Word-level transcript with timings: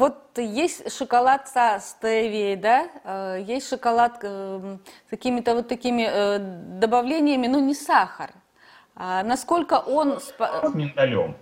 вот 0.00 0.38
есть 0.38 0.96
шоколад 0.96 1.46
со 1.46 1.78
стевией, 1.78 2.56
да, 2.56 2.88
э, 3.04 3.44
есть 3.46 3.68
шоколад 3.68 4.18
э, 4.22 4.78
с 5.06 5.10
какими-то 5.10 5.54
вот 5.54 5.68
такими 5.68 6.08
э, 6.10 6.38
добавлениями, 6.80 7.46
но 7.46 7.60
не 7.60 7.74
сахар. 7.74 8.30
А 8.96 9.22
насколько 9.22 9.74
он... 9.74 10.18
С 10.18 10.34
миндалем. 10.74 11.36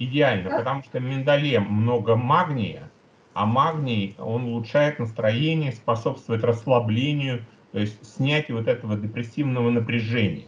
Идеально, 0.00 0.58
потому 0.58 0.82
что 0.82 0.98
в 0.98 1.02
миндале 1.02 1.60
много 1.60 2.16
магния, 2.16 2.90
а 3.32 3.46
магний, 3.46 4.16
он 4.18 4.44
улучшает 4.46 4.98
настроение, 4.98 5.70
способствует 5.70 6.42
расслаблению, 6.42 7.44
то 7.70 7.78
есть 7.78 8.04
снятию 8.16 8.58
вот 8.58 8.66
этого 8.66 8.96
депрессивного 8.96 9.70
напряжения. 9.70 10.46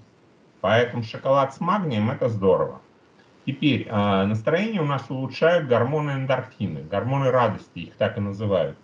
Поэтому 0.61 1.05
шоколад 1.05 1.55
с 1.55 1.61
магнием– 1.61 2.11
это 2.13 2.29
здорово. 2.29 2.81
Теперь, 3.47 3.87
а, 3.91 4.27
настроение 4.27 4.83
у 4.83 4.87
нас 4.87 5.09
улучшают 5.09 5.67
гормоны 5.67 6.11
эндорфины, 6.13 6.83
гормоны 6.83 7.31
радости, 7.31 7.79
их 7.79 7.95
так 7.97 8.19
и 8.19 8.21
называют. 8.21 8.77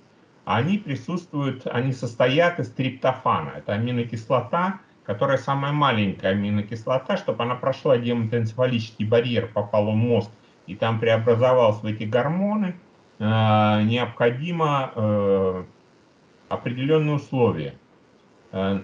Они 0.44 0.78
присутствуют, 0.78 1.66
они 1.66 1.92
состоят 1.92 2.58
из 2.58 2.70
триптофана. 2.70 3.50
Это 3.56 3.74
аминокислота, 3.74 4.80
которая 5.04 5.38
самая 5.38 5.72
маленькая 5.72 6.32
аминокислота, 6.32 7.16
чтобы 7.16 7.44
она 7.44 7.54
прошла 7.54 7.98
гемотенцефалический 7.98 9.06
барьер, 9.06 9.48
попала 9.52 9.90
в 9.90 9.96
мозг, 9.96 10.30
и 10.66 10.74
там 10.74 11.00
преобразовалась 11.00 11.80
в 11.80 11.86
эти 11.86 12.04
гормоны, 12.04 12.74
а, 13.18 13.82
необходимо 13.82 14.92
э, 14.94 15.64
определенные 16.48 17.16
условия. 17.16 17.74
Э, 18.52 18.80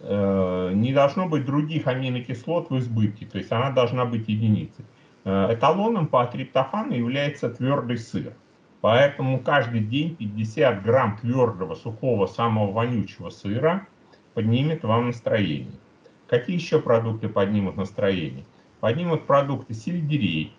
э, 0.00 0.70
не 0.74 0.92
должно 0.92 1.28
быть 1.28 1.44
других 1.44 1.86
аминокислот 1.86 2.70
в 2.70 2.78
избытке, 2.78 3.26
то 3.26 3.38
есть 3.38 3.50
она 3.50 3.70
должна 3.70 4.04
быть 4.04 4.28
единицей. 4.28 4.84
Э, 5.24 5.54
эталоном 5.54 6.08
по 6.08 6.26
триптофану 6.26 6.94
является 6.94 7.48
твердый 7.48 7.98
сыр. 7.98 8.34
Поэтому 8.80 9.38
каждый 9.38 9.80
день 9.80 10.16
50 10.16 10.82
грамм 10.82 11.16
твердого, 11.16 11.74
сухого, 11.74 12.26
самого 12.26 12.72
вонючего 12.72 13.30
сыра 13.30 13.86
поднимет 14.34 14.82
вам 14.82 15.06
настроение. 15.06 15.78
Какие 16.26 16.56
еще 16.56 16.80
продукты 16.80 17.28
поднимут 17.28 17.76
настроение? 17.76 18.44
Поднимут 18.80 19.26
продукты 19.26 19.74
сельдерей, 19.74 20.56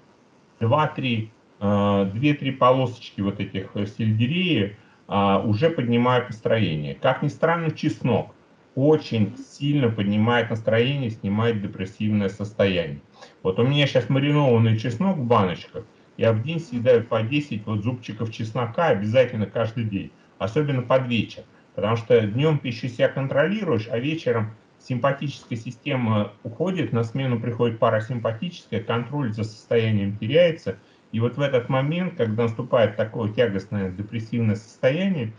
2-3 0.59 1.29
2-3 1.59 2.51
полосочки 2.53 3.21
вот 3.21 3.39
этих 3.39 3.71
сельдерея 3.73 4.77
уже 5.07 5.69
поднимают 5.69 6.29
настроение. 6.29 6.95
Как 6.95 7.21
ни 7.23 7.29
странно, 7.29 7.71
чеснок– 7.71 8.33
очень 8.75 9.37
сильно 9.37 9.89
поднимает 9.89 10.49
настроение, 10.49 11.11
снимает 11.11 11.61
депрессивное 11.61 12.29
состояние. 12.29 13.01
Вот 13.43 13.59
у 13.59 13.63
меня 13.63 13.85
сейчас 13.85 14.09
маринованный 14.09 14.77
чеснок 14.77 15.17
в 15.17 15.25
баночках, 15.25 15.85
я 16.17 16.31
в 16.31 16.43
день 16.43 16.59
съедаю 16.59 17.03
по 17.03 17.21
10 17.21 17.65
вот 17.65 17.83
зубчиков 17.83 18.31
чеснока 18.31 18.87
обязательно 18.87 19.45
каждый 19.45 19.85
день, 19.85 20.11
особенно 20.37 20.81
под 20.81 21.07
вечер, 21.07 21.43
потому 21.75 21.95
что 21.95 22.21
днем 22.21 22.59
ты 22.59 22.71
себя 22.71 23.09
контролируешь, 23.09 23.87
а 23.89 23.97
вечером 23.97 24.55
симпатическая 24.79 25.57
система 25.57 26.33
уходит, 26.43 26.93
на 26.93 27.03
смену 27.03 27.39
приходит 27.39 27.79
парасимпатическая, 27.79 28.83
контроль 28.83 29.33
за 29.33 29.43
состоянием 29.43 30.17
теряется, 30.17 30.77
и 31.11 31.19
вот 31.19 31.37
в 31.37 31.41
этот 31.41 31.69
момент, 31.69 32.15
когда 32.15 32.43
наступает 32.43 32.95
такое 32.95 33.31
тягостное 33.31 33.91
депрессивное 33.91 34.55
состояние, 34.55 35.33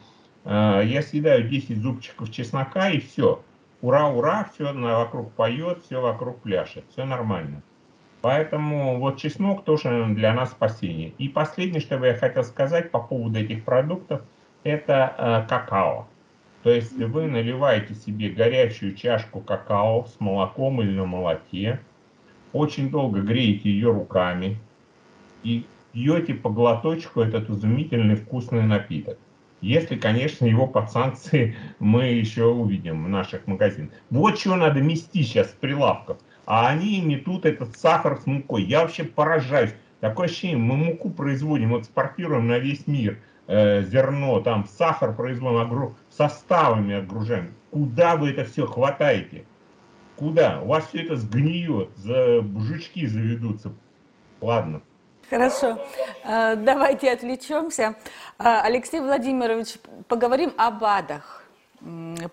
я 0.44 1.02
съедаю 1.02 1.48
10 1.48 1.78
зубчиков 1.78 2.30
чеснока 2.30 2.90
и 2.90 3.00
все. 3.00 3.42
Ура, 3.80 4.08
ура, 4.08 4.48
все 4.52 4.72
вокруг 4.72 5.32
поет, 5.32 5.84
все 5.84 6.00
вокруг 6.00 6.40
пляшет, 6.40 6.84
все 6.90 7.04
нормально. 7.04 7.62
Поэтому 8.24 8.98
вот 8.98 9.18
чеснок 9.18 9.64
тоже 9.64 10.06
для 10.14 10.32
нас 10.32 10.50
спасение. 10.50 11.12
И 11.18 11.28
последнее, 11.28 11.82
что 11.82 12.02
я 12.02 12.14
хотел 12.14 12.42
сказать 12.44 12.90
по 12.90 12.98
поводу 12.98 13.38
этих 13.38 13.64
продуктов, 13.64 14.22
это 14.62 15.14
э, 15.18 15.48
какао. 15.48 16.08
То 16.62 16.70
есть 16.70 16.96
вы 16.96 17.26
наливаете 17.26 17.94
себе 17.94 18.30
горячую 18.30 18.94
чашку 18.94 19.40
какао 19.40 20.06
с 20.06 20.18
молоком 20.18 20.80
или 20.80 20.92
на 20.92 21.04
молоке, 21.04 21.80
очень 22.54 22.88
долго 22.88 23.20
греете 23.20 23.68
ее 23.68 23.92
руками 23.92 24.56
и 25.42 25.66
пьете 25.92 26.32
по 26.32 26.48
глоточку 26.48 27.20
этот 27.20 27.50
изумительный 27.50 28.14
вкусный 28.14 28.62
напиток. 28.62 29.18
Если, 29.64 29.96
конечно, 29.96 30.44
его 30.44 30.66
под 30.66 30.90
санкции 30.90 31.56
мы 31.78 32.04
еще 32.04 32.44
увидим 32.44 33.02
в 33.02 33.08
наших 33.08 33.46
магазинах. 33.46 33.92
Вот 34.10 34.36
чего 34.36 34.56
надо 34.56 34.82
мести 34.82 35.22
сейчас 35.22 35.52
с 35.52 35.54
прилавков. 35.54 36.18
А 36.44 36.68
они 36.68 37.00
метут 37.00 37.46
этот 37.46 37.74
сахар 37.78 38.20
с 38.20 38.26
мукой. 38.26 38.64
Я 38.64 38.82
вообще 38.82 39.04
поражаюсь. 39.04 39.74
Такое 40.00 40.26
ощущение, 40.26 40.58
мы 40.58 40.76
муку 40.76 41.08
производим, 41.08 41.78
экспортируем 41.78 42.46
на 42.46 42.58
весь 42.58 42.86
мир. 42.86 43.20
Э, 43.46 43.82
зерно, 43.84 44.38
там 44.40 44.66
сахар 44.66 45.14
производим, 45.14 45.56
огру... 45.56 45.96
составами 46.10 46.96
отгружаем. 46.96 47.54
Куда 47.70 48.16
вы 48.16 48.32
это 48.32 48.44
все 48.44 48.66
хватаете? 48.66 49.46
Куда? 50.16 50.60
У 50.60 50.66
вас 50.66 50.88
все 50.88 51.04
это 51.04 51.16
сгниет, 51.16 51.88
за 51.96 52.42
жучки 52.42 53.06
заведутся. 53.06 53.72
Ладно. 54.42 54.82
Хорошо. 55.30 55.78
Э, 56.24 56.56
давайте 56.56 57.12
отвлечемся. 57.12 57.94
Э, 58.38 58.60
Алексей 58.62 59.00
Владимирович, 59.00 59.76
поговорим 60.08 60.52
о 60.56 60.70
БАДах. 60.70 61.42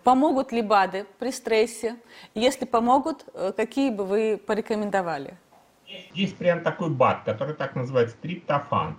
Помогут 0.04 0.52
ли 0.52 0.62
БАДы 0.62 1.06
при 1.20 1.32
стрессе? 1.32 1.96
Если 2.36 2.66
помогут, 2.66 3.26
э, 3.34 3.52
какие 3.56 3.90
бы 3.90 4.06
вы 4.06 4.38
порекомендовали? 4.38 5.36
Есть, 6.14 6.38
прям 6.38 6.62
такой 6.62 6.90
БАД, 6.90 7.24
который 7.26 7.54
так 7.56 7.76
называется 7.76 8.16
триптофан. 8.22 8.96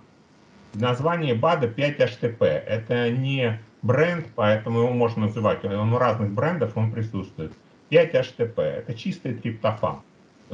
Название 0.73 1.33
БАДа 1.33 1.67
5-HTP. 1.67 2.43
Это 2.43 3.09
не 3.09 3.59
бренд, 3.81 4.27
поэтому 4.35 4.79
его 4.79 4.91
можно 4.91 5.23
называть. 5.23 5.63
Он 5.65 5.93
у 5.93 5.97
разных 5.97 6.31
брендов 6.31 6.77
он 6.77 6.91
присутствует. 6.91 7.53
5-HTP. 7.89 8.61
Это 8.61 8.93
чистый 8.93 9.33
триптофан 9.35 10.01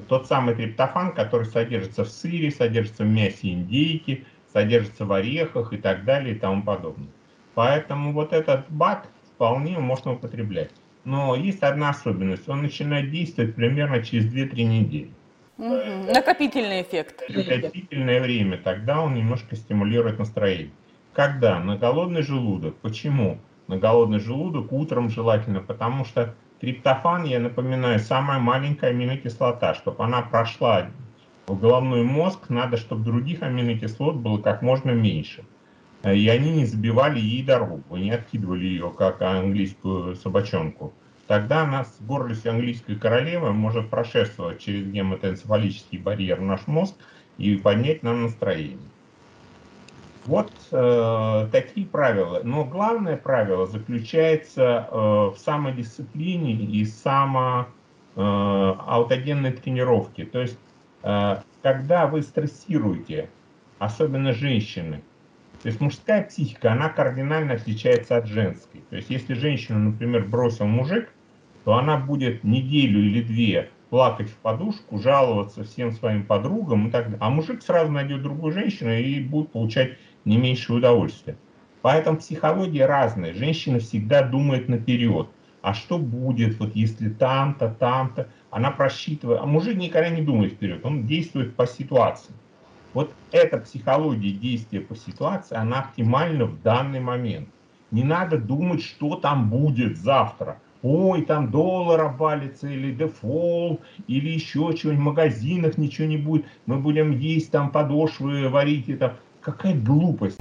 тот 0.08 0.28
самый 0.28 0.56
триптофан, 0.56 1.14
который 1.14 1.46
содержится 1.46 2.04
в 2.04 2.10
сыре, 2.10 2.52
содержится 2.52 3.04
в 3.04 3.08
мясе 3.08 3.54
индейки, 3.54 4.26
содержится 4.52 5.06
в 5.06 5.12
орехах 5.12 5.74
и 5.74 5.78
так 5.78 6.06
далее 6.06 6.36
и 6.36 6.40
тому 6.40 6.64
подобное. 6.64 7.10
Поэтому 7.56 8.14
вот 8.14 8.34
этот 8.34 8.70
БАТ 8.70 9.08
вполне 9.36 9.78
можно 9.80 10.14
употреблять. 10.14 10.72
Но 11.06 11.36
есть 11.36 11.64
одна 11.64 11.90
особенность. 11.90 12.48
Он 12.48 12.62
начинает 12.62 13.10
действовать 13.10 13.56
примерно 13.56 14.04
через 14.04 14.32
2-3 14.34 14.64
недели. 14.64 15.12
Угу. 15.58 16.14
Накопительный 16.14 16.82
эффект. 16.82 17.22
Накопительное 17.30 18.22
время. 18.22 18.58
Тогда 18.58 19.02
он 19.02 19.16
немножко 19.16 19.56
стимулирует 19.56 20.20
настроение. 20.20 20.72
Когда? 21.14 21.60
На 21.60 21.78
голодный 21.78 22.22
желудок. 22.22 22.76
Почему? 22.78 23.40
На 23.68 23.78
голодный 23.78 24.20
желудок 24.20 24.72
утром 24.72 25.10
желательно, 25.10 25.60
потому 25.60 26.06
что 26.06 26.36
Триптофан, 26.60 27.24
я 27.24 27.40
напоминаю, 27.40 28.00
самая 28.00 28.40
маленькая 28.40 28.90
аминокислота. 28.90 29.74
Чтобы 29.76 30.04
она 30.04 30.22
прошла 30.22 30.90
в 31.48 31.58
головной 31.58 32.04
мозг, 32.04 32.50
надо, 32.50 32.78
чтобы 32.78 33.06
других 33.06 33.42
аминокислот 33.42 34.18
было 34.18 34.40
как 34.40 34.62
можно 34.62 34.92
меньше. 34.92 35.46
И 36.04 36.28
они 36.30 36.52
не 36.52 36.66
забивали 36.66 37.20
ей 37.20 37.44
дорогу, 37.44 37.96
не 37.96 38.12
откидывали 38.12 38.66
ее, 38.66 38.94
как 38.98 39.22
английскую 39.22 40.16
собачонку. 40.16 40.94
Тогда 41.28 41.64
она 41.64 41.86
с 41.86 42.02
гордостью 42.02 42.52
английской 42.52 42.96
королевы 42.96 43.54
может 43.54 43.90
прошествовать 43.90 44.60
через 44.60 44.86
гемотенцефалический 44.88 46.00
барьер 46.00 46.40
в 46.40 46.44
наш 46.44 46.68
мозг 46.68 46.96
и 47.38 47.56
поднять 47.56 48.04
нам 48.04 48.24
настроение. 48.24 48.80
Вот 50.26 50.52
э, 50.72 51.48
такие 51.52 51.88
правила. 51.88 52.42
Но 52.44 52.66
главное 52.66 53.18
правило 53.18 53.66
заключается 53.66 54.88
э, 54.90 54.96
в 54.96 55.36
самодисциплине 55.38 56.54
и 56.54 56.86
само 56.86 57.68
э, 58.16 58.22
аутогенной 58.22 59.52
тренировке. 59.52 60.26
То 60.26 60.42
есть, 60.42 60.60
э, 61.04 61.38
когда 61.64 62.08
вы 62.08 62.22
стрессируете, 62.22 63.30
особенно 63.80 64.34
женщины, 64.34 65.02
то 65.62 65.68
есть 65.68 65.82
мужская 65.82 66.24
психика, 66.24 66.72
она 66.72 66.90
кардинально 66.90 67.54
отличается 67.54 68.18
от 68.18 68.28
женской. 68.28 68.82
То 68.90 68.96
есть 68.96 69.10
если 69.10 69.34
женщину, 69.34 69.92
например, 69.92 70.26
бросил 70.26 70.66
мужик, 70.66 71.10
то 71.66 71.76
она 71.76 71.98
будет 71.98 72.44
неделю 72.44 73.02
или 73.02 73.22
две 73.22 73.70
плакать 73.90 74.30
в 74.30 74.36
подушку, 74.36 75.00
жаловаться 75.00 75.64
всем 75.64 75.92
своим 75.92 76.24
подругам 76.24 76.88
и 76.88 76.92
так 76.92 77.06
далее. 77.06 77.20
А 77.22 77.30
мужик 77.30 77.62
сразу 77.62 77.92
найдет 77.92 78.22
другую 78.22 78.54
женщину 78.54 78.92
и 78.94 79.20
будет 79.20 79.52
получать 79.52 79.98
не 80.30 80.38
меньшее 80.38 80.78
удовольствие. 80.78 81.38
Поэтому 81.82 82.18
психология 82.18 82.86
разная. 82.86 83.34
Женщина 83.34 83.80
всегда 83.80 84.22
думает 84.22 84.70
наперед. 84.70 85.28
А 85.62 85.74
что 85.74 85.98
будет, 85.98 86.60
вот 86.60 86.76
если 86.76 87.10
там-то, 87.10 87.70
там-то. 87.70 88.30
Она 88.52 88.70
просчитывает. 88.72 89.42
А 89.42 89.46
мужик 89.46 89.76
никогда 89.76 90.10
не 90.10 90.22
думает 90.22 90.54
вперед. 90.54 90.86
Он 90.86 91.06
действует 91.06 91.56
по 91.56 91.66
ситуации. 91.66 92.32
Вот 92.94 93.12
эта 93.32 93.58
психология 93.58 94.32
действия 94.32 94.82
по 94.82 94.96
ситуации, 94.96 95.56
она 95.56 95.82
оптимальна 95.82 96.46
в 96.46 96.62
данный 96.62 97.00
момент. 97.00 97.50
Не 97.92 98.04
надо 98.04 98.38
думать, 98.38 98.84
что 98.84 99.16
там 99.16 99.50
будет 99.50 99.98
завтра. 99.98 100.60
Ой, 100.82 101.24
там 101.24 101.52
доллар 101.52 102.02
обвалится, 102.02 102.68
или 102.68 102.94
дефолт, 102.94 103.82
или 104.08 104.30
еще 104.30 104.74
чего-нибудь, 104.74 105.02
в 105.02 105.06
магазинах 105.06 105.78
ничего 105.78 106.08
не 106.08 106.18
будет. 106.18 106.46
Мы 106.66 106.78
будем 106.78 107.12
есть 107.12 107.52
там 107.52 107.72
подошвы, 107.72 108.48
варить 108.48 108.90
это 108.90 109.18
какая 109.42 109.74
глупость. 109.74 110.38